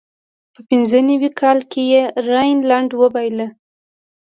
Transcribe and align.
په 0.53 0.59
پینځه 0.67 0.99
نوي 1.09 1.29
کال 1.41 1.59
کې 1.71 1.81
یې 1.91 2.01
راینلنډ 2.29 2.89
وبایله. 3.01 3.47